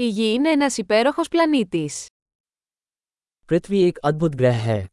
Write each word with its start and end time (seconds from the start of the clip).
Η 0.00 0.08
Γη 0.08 0.32
είναι 0.32 0.50
ένας 0.50 0.76
υπέροχος 0.76 1.28
πλανήτης. 1.28 2.06
पृथ्वी 3.46 3.90
एक 3.90 4.10
अद्भुत 4.10 4.34
ग्रह 4.40 4.58
है 4.66 4.84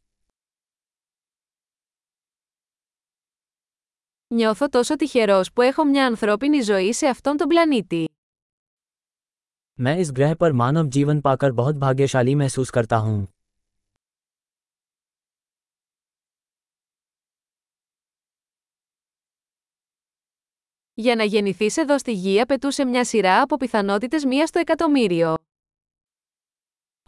Νιώθω 4.28 4.70
τόσο 4.70 4.96
τυχερός 4.96 5.54
που 5.54 5.62
έχω 5.62 5.86
μια 5.86 6.06
ανθρώπινη 6.06 6.62
ζωή 6.62 6.94
σε 6.94 7.08
αυτόν 7.08 7.38
τον 7.38 7.48
πλανήτη. 7.48 8.06
मैं 9.82 9.98
इस 9.98 10.12
ग्रह 10.12 10.34
पर 10.34 10.52
मानव 10.52 10.90
जीवन 10.90 11.22
पाकर 11.22 11.52
बहुत 11.52 11.76
भाग्यशाली 11.76 12.36
महसूस 12.36 12.70
करता 12.70 12.98
हूँ 12.98 13.28
Για 20.95 21.17
να 21.17 21.25
γεννηθείς 21.25 21.77
εδώ 21.77 21.99
στη 21.99 22.13
Γη 22.13 22.41
απαιτούσε 22.41 22.85
μια 22.85 23.05
σειρά 23.05 23.41
από 23.41 23.57
πιθανότητες 23.57 24.25
μία 24.25 24.47
στο 24.47 24.59
εκατομμύριο. 24.59 25.35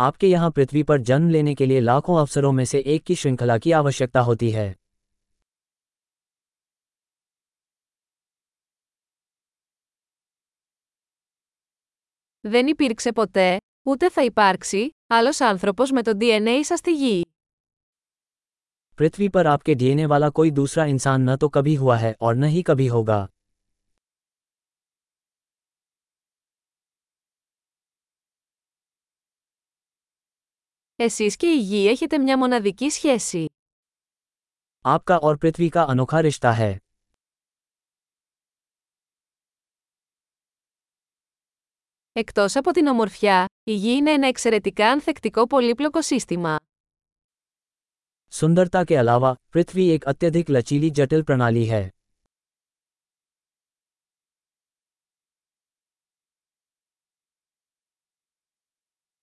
आपके 0.03 0.27
यहाँ 0.27 0.51
पृथ्वी 0.51 0.83
पर 0.83 1.01
जन्म 1.01 1.29
लेने 1.29 1.55
के 1.55 1.67
लिए 1.67 1.81
लाखों 1.81 2.17
अवसरों 2.19 2.53
में 2.53 2.65
से 2.65 2.79
एक 2.95 3.03
की 3.03 3.15
श्रृंखला 3.15 3.59
की 3.59 3.73
आवश्यकता 3.73 4.21
होती 4.21 4.51
है 4.51 4.75
Δεν 12.41 12.67
υπήρξε 12.67 13.13
ποτέ, 13.13 13.57
ούτε 13.83 14.09
θα 14.11 14.25
υπάρξει, 14.25 14.89
άλλος 15.07 15.41
άνθρωπος 15.41 15.91
με 15.91 16.03
το 16.03 16.17
DNA 16.21 16.61
σας 16.63 16.79
στη 16.79 16.93
Γη. 16.93 17.23
पृथ्वी 18.97 19.29
पर 19.31 19.47
आपके 19.47 19.75
डीएनए 19.75 20.07
वाला 20.07 20.29
कोई 20.39 20.51
दूसरा 20.51 20.85
इंसान 20.85 21.29
न 21.29 21.37
तो 21.37 21.49
कभी 21.49 21.75
हुआ 21.75 21.97
है 21.97 22.15
और 22.21 22.35
न 22.35 22.45
ही 22.45 22.63
कभी 22.63 22.87
होगा 22.87 23.29
Εσείς 30.97 31.37
και 31.37 31.47
η 31.47 31.59
Γη 31.59 31.89
έχετε 31.89 32.19
μια 32.19 32.39
μοναδική 32.39 32.91
σχέση. 32.91 33.47
आपका 34.85 35.17
और 35.19 35.37
पृथ्वी 35.37 35.69
का 35.69 35.83
अनोखा 35.93 36.21
रिश्ता 36.21 36.53
है 36.53 36.77
Εκτός 42.13 42.57
από 42.57 42.71
την 42.71 42.87
ομορφιά, 42.87 43.47
η 43.63 43.75
Γη 43.75 43.91
είναι 43.97 44.11
ένα 44.11 44.27
εξαιρετικά 44.27 44.91
ανθεκτικό 44.91 45.47
πολύπλοκο 45.47 46.03
σύστημα. 46.03 46.57
सुंदरता 48.41 48.81
के 48.85 48.97
अलावा 49.03 49.31
पृथ्वी 49.55 49.85
एक 49.95 50.05
अत्यधिक 50.13 50.51
लचीली 50.57 50.91
जटिल 50.99 51.23
प्रणाली 51.23 51.65
है 51.67 51.83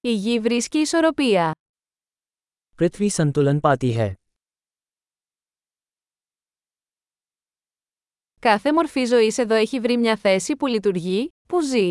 Η 0.01 0.13
Γη 0.13 0.39
βρίσκει 0.39 0.77
ισορροπία. 0.77 1.51
पृथ्वी 2.79 3.09
संतुलन 3.09 3.59
पाती 3.59 3.91
है 3.91 4.13
Κάθε 8.41 8.73
μορφή 8.73 9.05
ζωής 9.05 9.37
εδώ 9.37 9.55
έχει 9.55 9.79
βρει 9.79 9.97
μια 9.97 10.15
θέση 10.15 10.55
που 10.55 10.67
λειτουργεί, 10.67 11.33
που 11.47 11.61
ζει. 11.61 11.89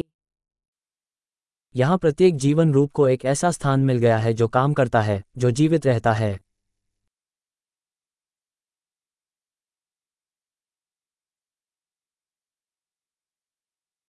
यहाँ 1.78 1.98
प्रत्येक 1.98 2.36
जीवन 2.44 2.72
रूप 2.72 2.90
को 2.92 3.06
एक 3.08 3.24
ऐसा 3.32 3.50
स्थान 3.50 3.80
मिल 3.80 3.98
गया 4.04 4.18
है 4.18 4.32
जो 4.32 4.48
काम 4.56 4.72
करता 4.72 5.00
है 5.00 5.18
जो 5.38 5.50
जीवित 5.50 5.86
रहता 5.86 6.12
है 6.12 6.36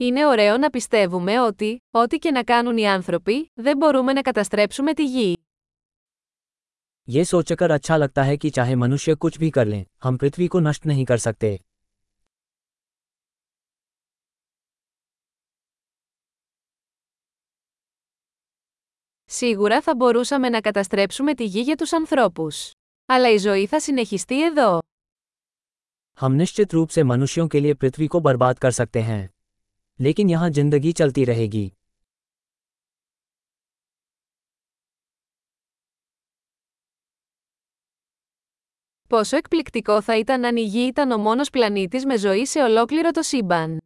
Είναι 0.01 0.25
ωραίο 0.25 0.57
να 0.57 0.69
πιστεύουμε 0.69 1.41
ότι, 1.41 1.83
ό,τι 1.91 2.17
και 2.17 2.31
να 2.31 2.43
κάνουν 2.43 2.77
οι 2.77 2.87
άνθρωποι, 2.87 3.51
δεν 3.53 3.77
μπορούμε 3.77 4.13
να 4.13 4.21
καταστρέψουμε 4.21 4.93
τη 4.93 5.05
Γη. 5.05 5.42
ये 7.07 7.23
सोचकर 7.25 7.71
अच्छा 7.71 7.97
लगता 7.97 8.23
है 8.23 8.35
कि 8.37 8.49
चाहे 8.49 8.75
मनुष्य 8.75 9.15
कुछ 9.15 9.37
भी 9.39 9.49
कर 9.49 9.65
लें 9.65 9.83
हम 10.03 10.17
पृथ्वी 10.17 10.47
को 10.47 10.59
नष्ट 10.59 10.85
नहीं 10.85 11.05
कर 11.05 11.17
सकते 11.17 11.57
Σίγουρα 19.31 19.81
θα 19.81 19.95
μπορούσαμε 19.95 20.49
να 20.49 20.61
καταστρέψουμε 20.61 21.33
τη 21.33 21.45
Γη 21.45 21.61
για 21.61 21.75
τους 21.75 21.93
ανθρώπους. 21.93 22.71
Αλλά 23.05 23.29
η 23.31 23.37
ζωή 23.37 23.67
θα 23.67 23.79
συνεχιστεί 23.79 24.43
εδώ. 24.43 24.77
हम 26.17 26.31
निश्चित 26.41 26.73
रूप 26.73 26.89
से 26.89 27.03
मनुष्यों 27.03 27.47
के 27.47 27.59
लिए 27.59 27.73
पृथ्वी 27.73 28.07
को 28.07 28.19
बर्बाद 28.19 28.57
कर 28.63 28.71
सकते 28.71 29.01
हैं 29.01 29.21
लेकिन 29.99 30.29
यहाँ 30.29 30.49
जिंदगी 30.57 30.91
चलती 30.99 31.23
रहेगी 31.23 31.63
Πόσο 39.13 39.37
εκπληκτικό 39.37 40.01
θα 40.01 40.17
ήταν 40.17 40.45
αν 40.45 40.57
η 40.57 40.61
Γη 40.61 40.79
ήταν 40.79 41.11
ο 41.11 41.17
μόνος 41.17 41.49
πλανήτης 41.49 42.05
με 42.05 42.17
ζωή 42.17 42.45
σε 42.45 42.61
ολόκληρο 42.61 43.11
το 43.11 43.21
σύμπαν. 43.21 43.77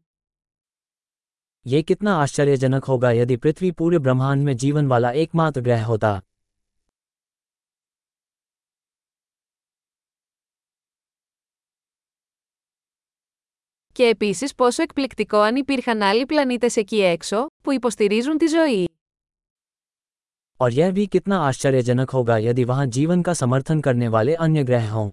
ये 1.66 1.82
कितना 1.82 2.14
आश्चर्यजनक 2.24 2.84
होगा 2.84 3.10
यदि 3.12 3.36
पृथ्वी 3.44 3.72
पूरे 3.72 4.00
ब्रह्मांड 4.06 4.44
में 4.48 4.56
जीवन 4.64 4.88
वाला 4.88 5.12
एकमात्र 5.24 5.62
ग्रह 5.68 5.86
होता 5.86 6.22
Και 13.92 14.08
επίσης 14.08 14.56
πόσο 14.56 14.84
εκπληκτικό 14.84 15.38
αν 15.38 15.56
υπήρχαν 15.56 16.02
άλλοι 16.02 16.26
πλανήτες 16.26 16.76
εκεί 16.76 17.18
έξω, 17.18 17.46
που 17.64 17.72
υποστηρίζουν 17.72 18.38
τη 18.38 18.48
ζωή. 18.48 18.88
और 20.58 20.72
यह 20.72 20.92
भी 20.92 21.06
कितना 21.08 21.38
आश्चर्यजनक 21.48 22.10
होगा 22.10 22.38
यदि 22.38 22.64
वहां 22.64 22.90
जीवन 22.90 23.22
का 23.22 23.34
समर्थन 23.34 23.82
करने 23.82 24.08
वाले 24.08 24.34
अन्य 24.46 24.64
ग्रह 24.64 24.92
हों 24.92 25.10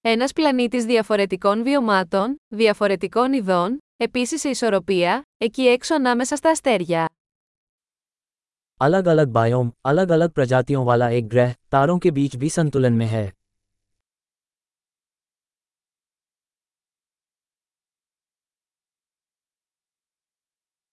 Ένας 0.00 0.32
πλανήτης 0.32 0.84
διαφορετικών 0.84 1.62
βιωμάτων, 1.62 2.36
διαφορετικών 2.48 3.32
ειδών, 3.32 3.78
επίσης 3.96 4.40
σε 4.40 4.48
ισορροπία, 4.48 5.22
εκεί 5.36 5.62
έξω 5.66 5.94
ανάμεσα 5.94 6.36
στα 6.36 6.50
αστέρια. 6.50 7.08
अलग 8.80 9.06
अलग 9.08 9.28
बायोम 9.36 9.68
अलग 9.90 10.10
अलग 10.16 10.30
प्रजातियों 10.38 10.82
वाला 10.84 11.06
एक 11.18 11.28
ग्रह 11.34 11.52
तारों 11.74 11.98
के 12.04 12.10
बीच 12.10 12.34
भी 12.36 12.48
संतुलन 12.56 12.92
में 12.92 13.06
है 13.06 13.26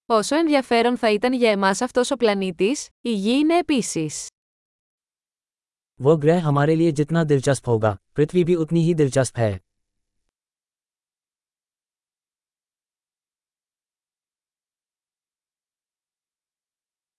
Όσο 0.05 0.35
ενδιαφέρον 0.35 0.97
θα 0.97 1.11
ήταν 1.11 1.33
για 1.33 1.51
εμάς 1.51 1.81
αυτός 1.81 2.11
ο 2.11 2.15
πλανήτης, 2.15 2.89
η 3.01 3.13
Γη 3.13 3.31
είναι 3.31 3.57
επίσης. 3.57 4.27
वो 5.99 6.15
ग्रह 6.17 6.43
हमारे 6.47 6.75
लिए 6.75 6.91
जितना 6.91 7.23
दिलचस्प 7.23 7.67
होगा 7.67 7.97
पृथ्वी 8.15 8.43
भी 8.43 8.55
उतनी 8.55 8.81
ही 8.83 8.93
दिलचस्प 8.93 9.37
है 9.37 9.53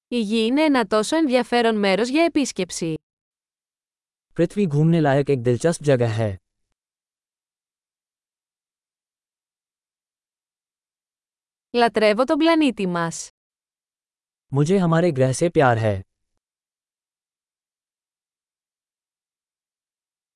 Η 0.08 0.20
Γη 0.20 0.46
είναι 0.46 0.62
ένα 0.62 0.86
τόσο 0.86 1.16
ενδιαφέρον 1.16 1.78
μέρος 1.78 2.08
για 2.08 2.24
επίσκεψη. 2.24 2.94
पृथ्वी 4.36 4.66
घूमने 4.66 5.00
लायक 5.00 5.30
एक 5.30 5.42
दिलचस्प 5.42 5.82
जगह 5.82 6.12
है 6.20 6.36
Λατρεύω 11.74 12.24
τον 12.24 12.38
πλανήτη 12.38 12.86
μας. 12.86 13.28
मुझे 14.54 14.76
हमारे 14.78 15.10
ग्रह 15.12 15.32
से 15.32 15.48
प्यार 15.48 15.78
है 15.78 15.94